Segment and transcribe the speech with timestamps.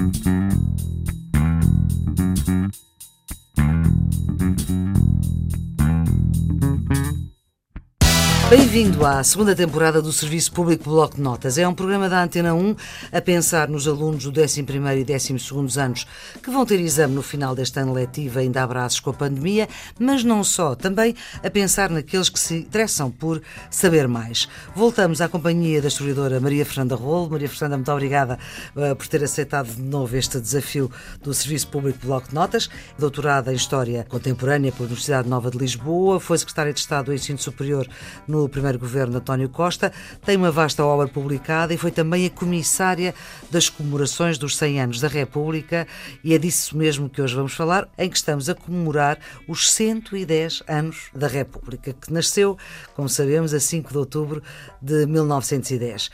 [0.00, 0.49] Mm-hmm.
[8.50, 11.56] Bem-vindo à segunda temporada do Serviço Público Bloco de Notas.
[11.56, 12.74] É um programa da Antena 1
[13.12, 16.04] a pensar nos alunos do 11º e 12º anos
[16.42, 19.68] que vão ter exame no final deste ano letivo, ainda abraços com a pandemia,
[20.00, 21.14] mas não só, também
[21.44, 23.40] a pensar naqueles que se interessam por
[23.70, 24.48] saber mais.
[24.74, 27.30] Voltamos à companhia da historiadora Maria Fernanda Rolo.
[27.30, 28.36] Maria Fernanda, muito obrigada
[28.74, 30.90] uh, por ter aceitado de novo este desafio
[31.22, 32.68] do Serviço Público Bloco de Notas.
[32.98, 37.38] Doutorada em História Contemporânea pela Universidade Nova de Lisboa, foi secretária de Estado do Ensino
[37.38, 37.86] Superior
[38.26, 39.92] no no primeiro governo de António Costa,
[40.24, 43.14] tem uma vasta obra publicada e foi também a comissária
[43.50, 45.86] das comemorações dos 100 anos da República
[46.24, 50.62] e é disso mesmo que hoje vamos falar, em que estamos a comemorar os 110
[50.66, 52.56] anos da República, que nasceu,
[52.94, 54.42] como sabemos, a 5 de outubro
[54.80, 56.10] de 1910.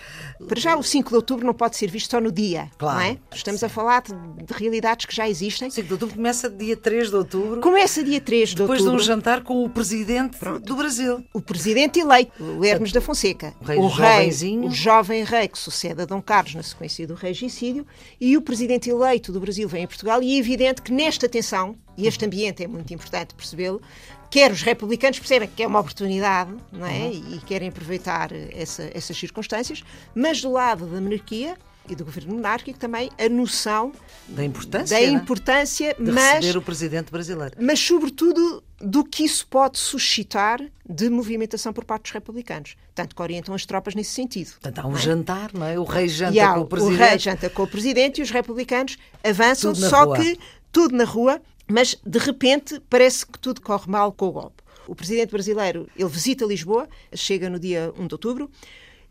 [0.46, 3.04] Para já, o 5 de outubro não pode ser visto só no dia, claro, não
[3.04, 3.18] é?
[3.32, 3.66] Estamos sim.
[3.66, 4.12] a falar de,
[4.44, 5.70] de, realidades que já existem.
[5.70, 7.60] 5 de outubro começa dia 3 de outubro.
[7.60, 8.92] Começa dia 3 de depois outubro.
[8.92, 10.64] Depois de um jantar com o presidente Pronto.
[10.64, 11.24] do Brasil.
[11.32, 13.54] O presidente eleito rei, o Hermes da Fonseca.
[13.60, 17.14] O rei, o, rei o jovem rei que sucede a Dom Carlos na sequência do
[17.14, 17.86] regicídio
[18.20, 21.76] e o presidente eleito do Brasil vem a Portugal e é evidente que nesta tensão,
[21.96, 23.80] e este ambiente é muito importante percebê-lo,
[24.30, 27.06] quer os republicanos percebem que é uma oportunidade não é?
[27.06, 27.34] Uhum.
[27.34, 29.82] e querem aproveitar essa, essas circunstâncias,
[30.14, 31.56] mas do lado da monarquia
[31.88, 33.92] e do governo monárquico também a noção
[34.28, 35.08] da importância, da é?
[35.08, 37.56] importância de mas, receber o presidente brasileiro.
[37.60, 42.76] Mas, sobretudo, do que isso pode suscitar de movimentação por parte dos republicanos.
[42.94, 44.50] Tanto que orientam as tropas nesse sentido.
[44.52, 44.98] Portanto, há um é?
[44.98, 45.78] jantar, não é?
[45.78, 46.94] O rei janta há, com o presidente.
[46.94, 50.16] O rei janta com o presidente e os republicanos avançam, só rua.
[50.16, 50.38] que
[50.70, 54.62] tudo na rua, mas de repente parece que tudo corre mal com o golpe.
[54.86, 58.50] O presidente brasileiro, ele visita Lisboa, chega no dia 1 de outubro,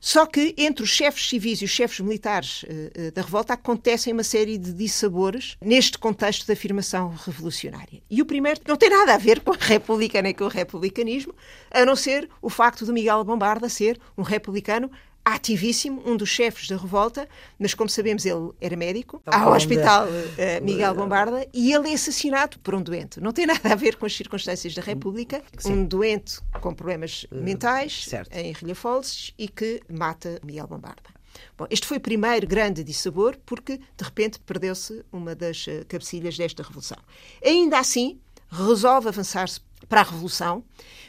[0.06, 4.23] só que entre os chefes civis e os chefes militares uh, da revolta acontecem uma
[4.23, 8.03] série de dissabores neste contexto de afirmação revolucionária.
[8.08, 11.34] E o primeiro não tem nada a ver com a República nem com o republicanismo,
[11.72, 14.91] a não ser o facto de Miguel Bombarda ser um republicano
[15.25, 17.28] ativíssimo, um dos chefes da revolta,
[17.58, 21.94] mas como sabemos ele era médico, então, ao hospital uh, Miguel Bombarda, e ele é
[21.96, 23.19] assassinado por um doente.
[23.19, 25.41] Não tem nada a ver com as circunstâncias da República.
[25.58, 25.74] Sim.
[25.74, 28.31] Um doente com problemas uh, mentais certo.
[28.36, 31.16] em Rilhafolses e que mata Miguel Bombarda.
[31.57, 36.63] Bom, este foi o primeiro grande dissabor porque, de repente, perdeu-se uma das cabecilhas desta
[36.63, 36.97] revolução.
[37.44, 38.19] Ainda assim,
[38.50, 39.59] resolve avançar-se
[39.90, 40.63] para a revolução,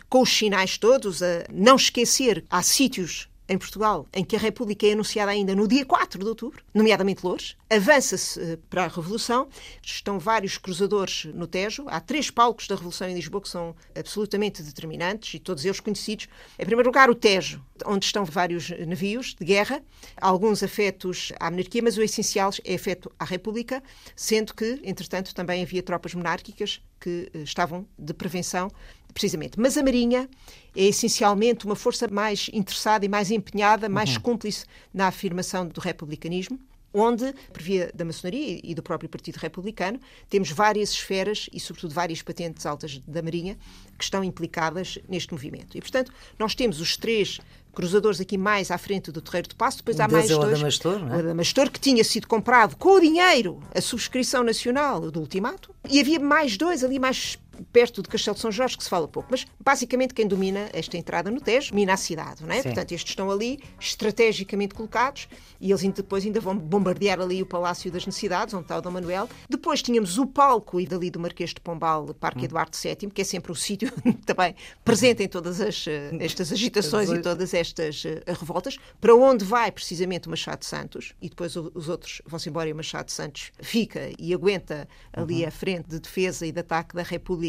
[0.09, 4.87] com os sinais todos, a não esquecer, há sítios em Portugal, em que a República
[4.87, 9.49] é anunciada ainda no dia 4 de outubro, nomeadamente Lourdes, avança-se eh, para a Revolução,
[9.83, 14.63] estão vários cruzadores no Tejo, há três palcos da Revolução em Lisboa que são absolutamente
[14.63, 16.29] determinantes e todos eles conhecidos.
[16.59, 19.83] Em primeiro lugar, o Tejo, onde estão vários navios de guerra,
[20.21, 23.83] alguns afetos à monarquia, mas o essencial é afeto à República,
[24.15, 28.71] sendo que, entretanto, também havia tropas monárquicas que eh, estavam de prevenção
[29.17, 29.59] precisamente.
[29.59, 30.29] Mas a Marinha
[30.77, 34.21] é essencialmente uma força mais interessada e mais empenhada, mais uhum.
[34.21, 36.61] cúmplice na afirmação do republicanismo
[36.99, 40.01] onde, por via da maçonaria e do próprio Partido Republicano,
[40.31, 43.59] temos várias esferas e, sobretudo, várias patentes altas da Marinha
[43.99, 45.77] que estão implicadas neste movimento.
[45.77, 47.39] E, portanto, nós temos os três
[47.75, 50.55] cruzadores aqui mais à frente do Terreiro de Passo, depois há mais é o dois.
[50.55, 51.17] Adamastor, não é?
[51.17, 56.01] O Adamastor, que tinha sido comprado com o dinheiro, a subscrição nacional do ultimato, e
[56.01, 57.39] havia mais dois ali mais
[57.73, 59.29] perto de Castelo de São Jorge, que se fala pouco.
[59.31, 62.57] Mas, basicamente, quem domina esta entrada no Tejo, domina a cidade, não é?
[62.57, 62.63] Sim.
[62.65, 65.29] Portanto, estes estão ali estrategicamente colocados
[65.61, 68.91] e eles depois ainda vão bombardear ali o Palácio das Necessidades, onde está o Dom
[68.91, 69.29] Manuel.
[69.49, 72.45] Depois tínhamos o palco e dali do Marquês de Pombal, Parque hum.
[72.45, 73.93] Eduardo VII, que é sempre o sítio
[74.25, 79.45] também presente em todas as, eh, estas agitações e todas estas uh, revoltas, para onde
[79.45, 83.07] vai precisamente o Machado de Santos, e depois os outros vão-se embora e o Machado
[83.07, 85.49] de Santos fica e aguenta ali uhum.
[85.49, 87.46] a frente de defesa e de ataque da República.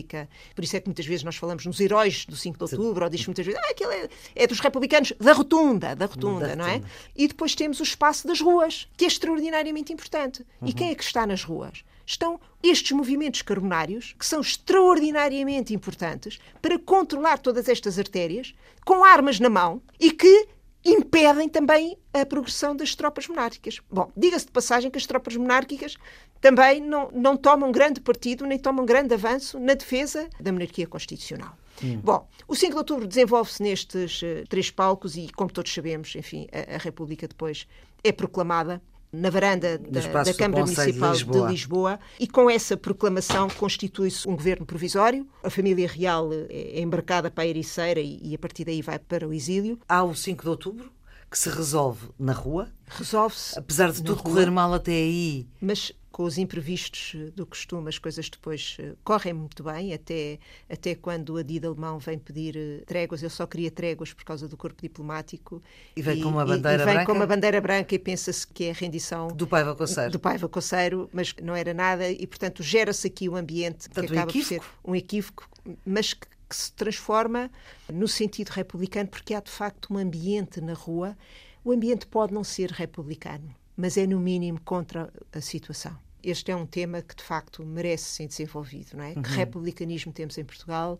[0.56, 3.09] Por isso é que muitas vezes nós falamos nos heróis do 5 de outubro, ou
[3.09, 6.68] diz muitas vezes, ah, aquele é, é, dos republicanos da rotunda, da rotunda, da não
[6.68, 6.81] é?
[7.16, 10.46] E depois temos o espaço das ruas, que é extraordinariamente importante.
[10.62, 10.68] Uhum.
[10.68, 11.84] E quem é que está nas ruas?
[12.08, 18.55] estão estes movimentos carbonários, que são extraordinariamente importantes para controlar todas estas artérias,
[18.85, 20.47] com armas na mão e que
[20.91, 23.79] impedem também a progressão das tropas monárquicas.
[23.91, 25.95] Bom, diga-se de passagem que as tropas monárquicas
[26.39, 31.57] também não, não tomam grande partido nem tomam grande avanço na defesa da monarquia constitucional.
[31.84, 31.99] Hum.
[32.03, 36.47] Bom, o 5 de outubro desenvolve-se nestes uh, três palcos e, como todos sabemos, enfim,
[36.51, 37.67] a, a República depois
[38.03, 38.81] é proclamada
[39.11, 41.45] na varanda da, da Câmara Municipal de Lisboa.
[41.45, 41.99] de Lisboa.
[42.19, 45.27] e com essa proclamação constitui-se um governo provisório.
[45.43, 49.27] A família real é embarcada para a Ericeira e, e a partir daí vai para
[49.27, 49.79] o exílio.
[49.87, 50.91] Há o 5 de outubro
[51.29, 52.69] que se resolve na rua.
[52.87, 53.57] Resolve-se.
[53.59, 54.23] Apesar de tudo rua.
[54.23, 55.47] correr mal até aí.
[55.61, 61.35] Mas com os imprevistos do costume, as coisas depois correm muito bem, até, até quando
[61.35, 63.22] o adido alemão vem pedir tréguas.
[63.22, 65.61] Eu só queria tréguas por causa do corpo diplomático.
[65.96, 67.05] E vem e, com uma bandeira e, e vem branca?
[67.05, 70.09] com uma bandeira branca e pensa-se que é a rendição do Paiva Coceiro.
[70.09, 74.14] Do Paiva Coceiro, mas não era nada e, portanto, gera-se aqui um ambiente portanto, que
[74.17, 75.47] acaba um por ser um equívoco,
[75.85, 77.52] mas que, que se transforma
[77.93, 81.16] no sentido republicano, porque há de facto um ambiente na rua.
[81.64, 86.06] O ambiente pode não ser republicano, mas é no mínimo contra a situação.
[86.23, 89.14] Este é um tema que de facto merece ser desenvolvido, não é?
[89.14, 89.22] Uhum.
[89.22, 90.99] Que republicanismo temos em Portugal?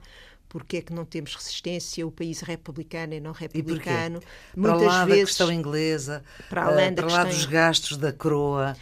[0.50, 2.08] Porque é que não temos resistência?
[2.08, 4.22] O país é republicano e não republicano.
[4.56, 7.98] E Muitas para lá vezes, da questão inglesa, para, além uh, para lá dos gastos
[7.98, 8.76] da coroa,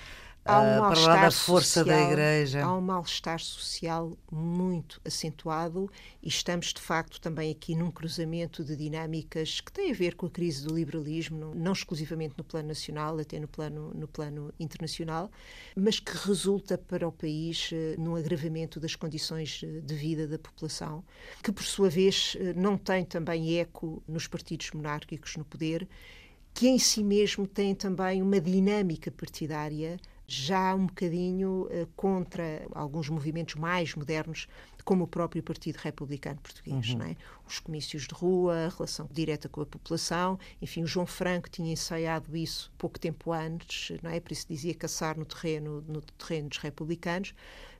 [0.45, 2.63] há um uh, para lá da força social, da Igreja.
[2.63, 5.89] Há um mal-estar social muito acentuado
[6.21, 10.27] e estamos, de facto, também aqui num cruzamento de dinâmicas que têm a ver com
[10.27, 15.31] a crise do liberalismo, não exclusivamente no plano nacional, até no plano, no plano internacional,
[15.75, 20.37] mas que resulta para o país uh, num agravamento das condições eh, de vida da
[20.37, 21.03] população,
[21.41, 25.87] que, por sua vez, uh, não tem também eco nos partidos monárquicos no poder,
[26.53, 33.09] que em si mesmo têm também uma dinâmica partidária já um bocadinho uh, contra alguns
[33.09, 34.47] movimentos mais modernos,
[34.83, 36.93] como o próprio Partido Republicano Português.
[36.93, 37.01] Uhum.
[37.01, 37.15] É?
[37.47, 41.73] Os comícios de rua, a relação direta com a população, enfim, o João Franco tinha
[41.73, 44.19] ensaiado isso pouco tempo antes, não é?
[44.19, 47.33] por isso dizia caçar no terreno, no terreno dos republicanos,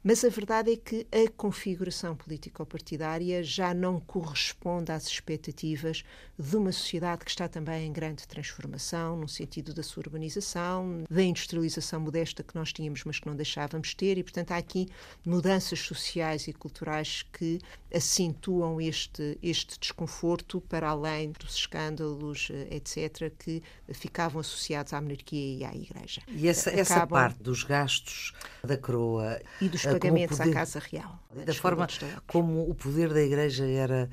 [0.08, 6.04] mas a verdade é que a configuração político-partidária já não corresponde às expectativas
[6.38, 11.24] de uma sociedade que está também em grande transformação, no sentido da sua urbanização, da
[11.24, 14.88] industrialização modesta que nós tínhamos, mas que não deixávamos ter, e portanto há aqui
[15.26, 17.60] mudanças sociais e culturais que
[17.92, 25.58] acentuam este, este desconforto para além dos escândalos, eh, etc., que ficavam associados à monarquia
[25.58, 26.22] e à Igreja.
[26.28, 26.82] E essa, Acabam...
[26.82, 28.34] essa parte dos gastos
[28.66, 31.20] da coroa e dos eh, pagamentos poder, à Casa Real.
[31.46, 31.88] Da forma
[32.28, 34.10] como o poder da Igreja era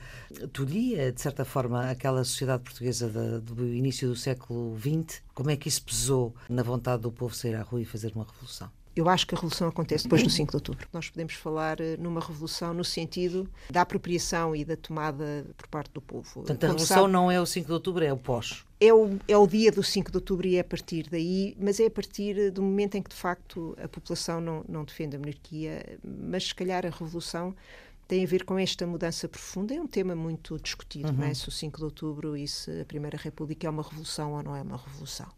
[0.53, 5.57] tolhia, de certa forma, aquela sociedade portuguesa de, do início do século XX, como é
[5.57, 8.71] que isso pesou na vontade do povo sair à rua e fazer uma revolução?
[8.95, 10.87] Eu acho que a revolução acontece depois do 5 de outubro.
[10.93, 15.93] Nós podemos falar eh, numa revolução no sentido da apropriação e da tomada por parte
[15.93, 16.31] do povo.
[16.35, 18.67] Portanto, a revolução sabe, não é o 5 de outubro, é o pós.
[18.85, 21.79] É o, é o dia do 5 de outubro e é a partir daí, mas
[21.79, 25.19] é a partir do momento em que, de facto, a população não, não defende a
[25.21, 27.55] monarquia, mas se calhar a revolução
[28.09, 29.73] tem a ver com esta mudança profunda.
[29.73, 31.15] É um tema muito discutido, uhum.
[31.15, 31.33] não é?
[31.35, 34.57] Se o 5 de outubro e se a Primeira República é uma revolução ou não
[34.57, 35.29] é uma revolução.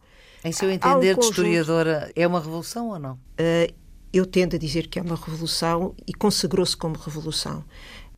[0.42, 1.42] Em seu entender, um conjunto...
[1.42, 3.14] de historiadora, é uma revolução ou não?
[3.14, 3.72] Uh,
[4.12, 7.64] eu tendo a dizer que é uma revolução e consagrou-se como revolução.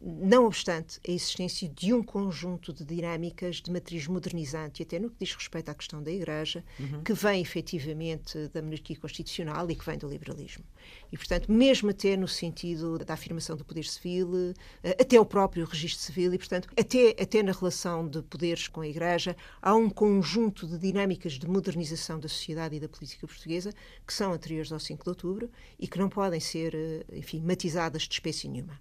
[0.01, 5.11] Não obstante a existência de um conjunto de dinâmicas de matriz modernizante, e até no
[5.11, 7.03] que diz respeito à questão da Igreja, uhum.
[7.03, 10.65] que vem efetivamente da monarquia constitucional e que vem do liberalismo.
[11.11, 15.65] E, portanto, mesmo até no sentido da afirmação do poder civil, eh, até o próprio
[15.65, 19.89] registro civil, e, portanto, até, até na relação de poderes com a Igreja, há um
[19.89, 23.73] conjunto de dinâmicas de modernização da sociedade e da política portuguesa
[24.07, 28.03] que são anteriores ao 5 de outubro e que não podem ser, eh, enfim, matizadas
[28.03, 28.79] de espécie nenhuma.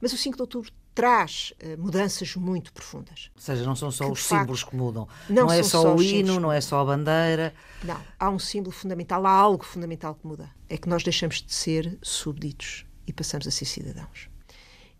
[0.00, 3.30] Mas o 5 de outubro traz uh, mudanças muito profundas.
[3.34, 5.08] Ou seja, não são só os símbolos facto, que mudam.
[5.28, 7.52] Não, não é só, só o hino, não é só a bandeira.
[7.82, 10.50] Não, há um símbolo fundamental, há algo fundamental que muda.
[10.68, 14.28] É que nós deixamos de ser súbditos e passamos a ser cidadãos.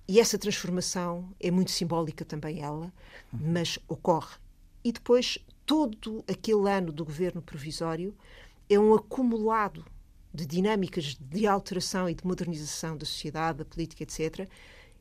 [0.07, 2.93] E essa transformação é muito simbólica também ela,
[3.33, 4.37] mas ocorre.
[4.85, 8.15] E depois todo aquele ano do governo provisório
[8.69, 9.85] é um acumulado
[10.35, 14.49] de dinâmicas de alteração e de modernização da sociedade, da política, etc.,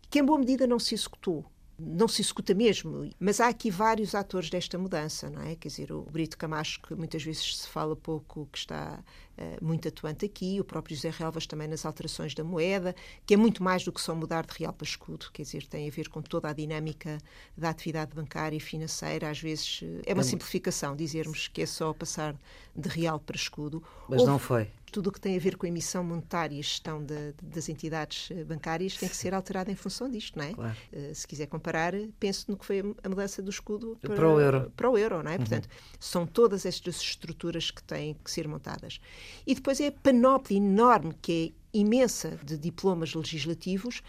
[0.10, 1.44] que em boa medida não se executou.
[1.80, 5.56] Não se executa mesmo, mas há aqui vários atores desta mudança, não é?
[5.56, 9.04] Quer dizer, o Brito Camacho, que muitas vezes se fala pouco, que está
[9.36, 13.38] uh, muito atuante aqui, o próprio José Relvas também nas alterações da moeda, que é
[13.38, 16.10] muito mais do que só mudar de real para escudo, quer dizer, tem a ver
[16.10, 17.18] com toda a dinâmica
[17.58, 19.32] da atividade bancária e financeira.
[19.32, 22.36] Às vezes uh, é uma simplificação dizermos que é só passar
[22.76, 23.84] de real para escudo.
[24.08, 24.32] Mas Houve...
[24.32, 27.34] não foi tudo o que tem a ver com a emissão monetária e gestão de,
[27.42, 30.54] das entidades eh, bancárias tem que ser alterado em função disto, não é?
[30.54, 30.78] Claro.
[30.94, 34.40] Uh, se quiser comparar, pense no que foi a mudança do escudo para, para o
[34.40, 34.72] euro.
[34.78, 35.34] Para o euro, não é?
[35.34, 35.40] Uhum.
[35.40, 35.68] Portanto,
[36.00, 39.00] são todas estas estruturas que têm que ser montadas.
[39.48, 44.04] E depois é a panóplia enorme, que é imensa, de diplomas legislativos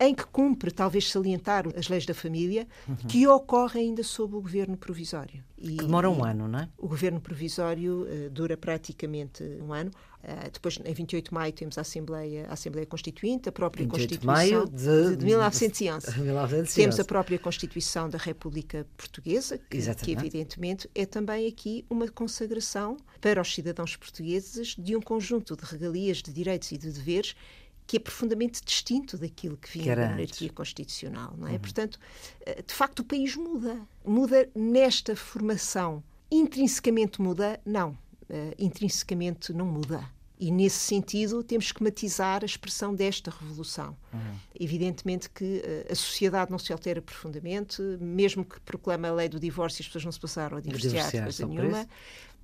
[0.00, 2.96] em que cumpre talvez salientar as leis da família, uhum.
[3.06, 5.44] que ocorre ainda sob o governo provisório.
[5.58, 6.68] E, demora um ano, não é?
[6.78, 9.90] O governo provisório uh, dura praticamente um ano.
[10.22, 14.66] Uh, depois, em 28 de maio, temos a Assembleia, a Assembleia Constituinte, a própria Constituição
[14.66, 16.20] de, de, de, 1911.
[16.20, 16.74] 1911.
[16.74, 22.98] Temos a própria Constituição da República Portuguesa, que, que, evidentemente é também aqui uma consagração
[23.20, 27.34] para os cidadãos portugueses de um conjunto de regalias, de direitos e de deveres
[27.90, 31.52] que é profundamente distinto daquilo que vinha que da monarquia constitucional, não é?
[31.54, 31.58] Uhum.
[31.58, 31.98] Portanto,
[32.46, 33.80] eh, de facto, o país muda.
[34.04, 36.00] Muda nesta formação.
[36.30, 37.60] Intrinsecamente muda?
[37.66, 37.98] Não.
[38.30, 40.08] Uh, intrinsecamente não muda.
[40.38, 43.94] E, nesse sentido, temos que matizar a expressão desta revolução.
[44.12, 44.36] Uhum.
[44.58, 49.40] Evidentemente que uh, a sociedade não se altera profundamente, mesmo que proclame a lei do
[49.40, 51.86] divórcio, as pessoas não se passaram a divorciar, coisa nenhuma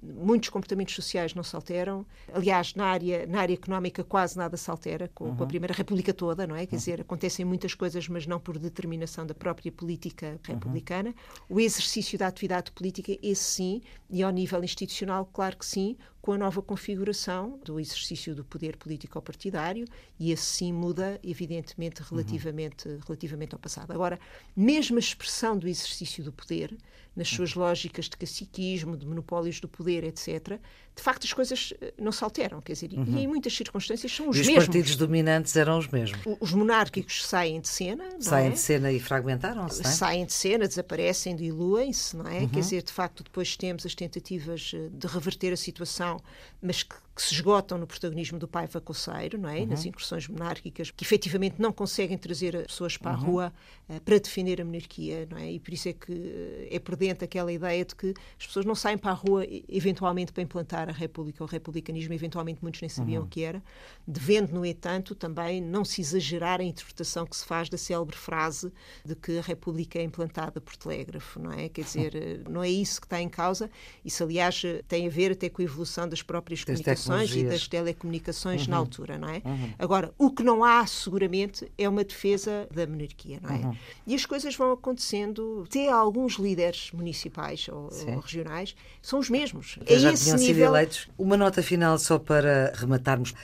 [0.03, 2.07] muitos comportamentos sociais não se alteram.
[2.33, 5.37] Aliás, na área, na área económica quase nada se altera, com, uhum.
[5.37, 6.67] com a Primeira República toda, não é?
[6.67, 6.79] Quer uhum.
[6.79, 10.55] dizer, acontecem muitas coisas, mas não por determinação da própria política uhum.
[10.55, 11.11] republicana.
[11.49, 11.57] Uhum.
[11.57, 15.97] O exercício da atividade política, esse sim, e ao nível institucional, claro que sim,
[16.27, 19.87] com a nova configuração do exercício do poder político-partidário,
[20.19, 22.99] e esse sim muda, evidentemente, relativamente, uhum.
[23.07, 23.93] relativamente ao passado.
[23.93, 24.19] Agora,
[24.57, 26.77] mesmo a expressão do exercício do poder,
[27.15, 30.59] nas suas lógicas de caciquismo, de monopólios do poder, etc.,
[30.95, 32.61] de facto as coisas eh, não se alteram.
[32.61, 33.05] Quer dizer, uhum.
[33.07, 34.59] e em muitas circunstâncias são os e mesmos.
[34.59, 36.21] Os partidos dominantes eram os mesmos.
[36.41, 38.05] Os monárquicos saem de cena.
[38.19, 38.51] Saem é?
[38.51, 39.83] de cena e fragmentaram-se.
[39.83, 39.85] É?
[39.85, 42.41] Saem de cena, desaparecem, diluem-se, não é?
[42.41, 42.49] Uhum.
[42.49, 46.16] Quer dizer, de facto, depois temos as tentativas eh, de reverter a situação,
[46.63, 49.61] mas que, que se esgotam no protagonismo do pai vacoceiro, não é?
[49.61, 49.69] Uhum.
[49.69, 53.25] Nas incursões monárquicas, que efetivamente não conseguem trazer as pessoas para a uhum.
[53.25, 53.53] rua
[53.89, 55.53] uh, para defender a monarquia, não é?
[55.53, 58.75] E por isso é que uh, é prudente aquela ideia de que as pessoas não
[58.75, 62.91] saem para a rua eventualmente para implantar a República ou o republicanismo, eventualmente muitos nem
[62.91, 63.27] sabiam uhum.
[63.27, 63.63] o que era,
[64.07, 68.71] devendo, no entanto, também não se exagerar a interpretação que se faz da célebre frase
[69.03, 71.71] de que a República é implantada por telégrafo, não é?
[71.71, 73.71] Quer dizer, eh, não é isso que está em causa,
[74.05, 78.65] isso aliás tem a ver até com a evolução das próprias comunicações e das telecomunicações
[78.65, 78.71] uhum.
[78.71, 79.43] na altura, não é?
[79.45, 79.75] Uhum.
[79.79, 83.59] Agora, o que não há, seguramente, é uma defesa da monarquia, não é?
[83.59, 83.77] Uhum.
[84.07, 89.79] E as coisas vão acontecendo, até alguns líderes municipais ou, ou regionais são os mesmos.
[89.87, 90.67] é já esse nível...
[90.67, 91.09] eleitos.
[91.19, 93.35] Uma nota final só para rematarmos uh,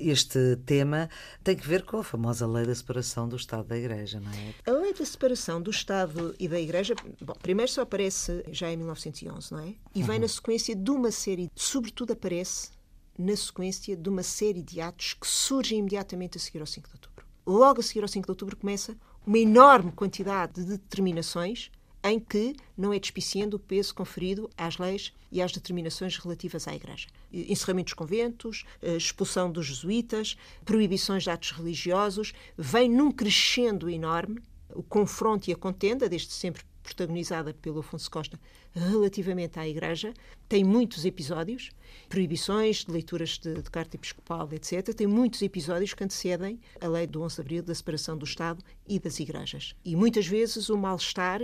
[0.00, 1.08] este tema
[1.42, 4.54] tem que ver com a famosa lei da separação do Estado da Igreja, não é?
[4.70, 8.76] A lei da separação do Estado e da Igreja, bom, primeiro só aparece já em
[8.76, 9.74] 1911, não é?
[9.94, 10.22] E vem uhum.
[10.22, 12.73] na sequência de uma série, sobretudo aparece
[13.18, 16.94] na sequência de uma série de atos que surgem imediatamente a seguir ao 5 de
[16.94, 17.26] outubro.
[17.46, 21.70] Logo a seguir ao 5 de outubro começa uma enorme quantidade de determinações
[22.02, 26.74] em que não é despiciando o peso conferido às leis e às determinações relativas à
[26.74, 27.08] Igreja.
[27.32, 34.42] Encerramento dos conventos, expulsão dos jesuítas, proibições de atos religiosos, vem num crescendo enorme
[34.74, 38.38] o confronto e a contenda, desde sempre protagonizada pelo Afonso Costa
[38.72, 40.12] relativamente à Igreja,
[40.48, 41.70] tem muitos episódios,
[42.08, 44.94] proibições de leituras de, de, carta episcopal, etc.
[44.94, 48.62] Tem muitos episódios que antecedem a lei do 11 de abril da separação do Estado
[48.86, 49.74] e das igrejas.
[49.84, 51.40] E muitas vezes o mal-estar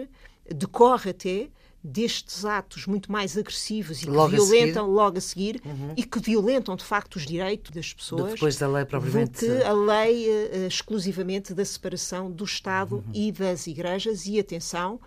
[0.55, 1.49] decorre até
[1.83, 5.95] destes atos muito mais agressivos e que logo violentam a logo a seguir uhum.
[5.97, 9.63] e que violentam de facto os direitos das pessoas depois da lei propriamente do que
[9.63, 13.13] a lei uh, exclusivamente da separação do Estado uhum.
[13.15, 15.01] e das igrejas e atenção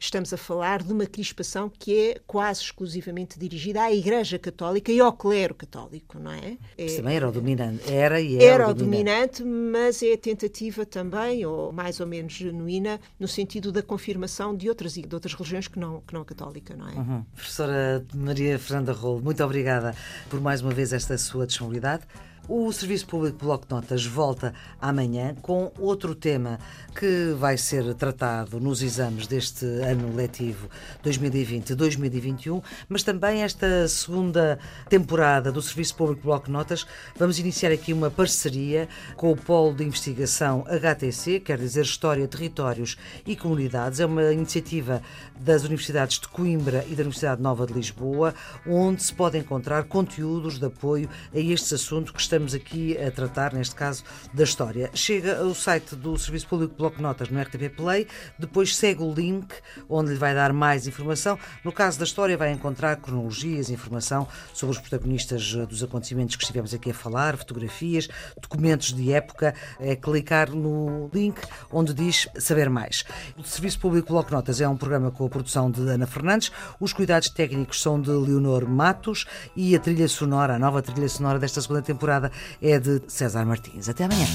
[0.00, 4.98] estamos a falar de uma crispação que é quase exclusivamente dirigida à Igreja Católica e
[4.98, 6.56] ao clero católico, não é?
[6.78, 9.44] é Isso também era o dominante, era e era, era o dominante.
[9.44, 14.70] mas é a tentativa também, ou mais ou menos genuína, no sentido da confirmação de
[14.70, 16.94] outras, de outras religiões que não, que não a católica, não é?
[16.94, 17.24] Uhum.
[17.34, 19.94] Professora Maria Fernanda Rolo, muito obrigada
[20.28, 22.04] por mais uma vez esta sua disponibilidade.
[22.52, 26.58] O Serviço Público Bloco de Notas volta amanhã com outro tema
[26.98, 30.68] que vai ser tratado nos exames deste ano letivo
[31.04, 36.84] 2020-2021, mas também esta segunda temporada do Serviço Público Bloco de Notas.
[37.16, 42.98] Vamos iniciar aqui uma parceria com o Polo de Investigação HTC, quer dizer História, Territórios
[43.24, 44.00] e Comunidades.
[44.00, 45.00] É uma iniciativa
[45.38, 48.34] das Universidades de Coimbra e da Universidade Nova de Lisboa,
[48.66, 53.52] onde se pode encontrar conteúdos de apoio a estes assuntos que estamos aqui a tratar,
[53.52, 54.90] neste caso, da história.
[54.94, 58.06] Chega ao site do Serviço Público Bloco Notas no RTP Play,
[58.38, 59.46] depois segue o link
[59.88, 61.38] onde lhe vai dar mais informação.
[61.64, 66.42] No caso da história, vai encontrar cronologias, informação sobre os protagonistas eh, dos acontecimentos que
[66.42, 68.08] estivemos aqui a falar, fotografias,
[68.40, 69.54] documentos de época.
[69.78, 73.04] É clicar no link onde diz saber mais.
[73.36, 76.50] O Serviço Público Bloco Notas é um programa com a produção de Ana Fernandes.
[76.80, 81.38] Os cuidados técnicos são de Leonor Matos e a trilha sonora, a nova trilha sonora
[81.38, 82.29] desta segunda temporada
[82.62, 83.88] é de César Martins.
[83.88, 84.26] Até amanhã.